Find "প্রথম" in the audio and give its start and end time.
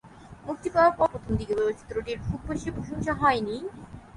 1.13-1.33